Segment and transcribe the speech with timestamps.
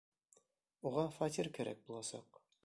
[0.91, 2.43] Уға фатир кәрәк буласаҡ.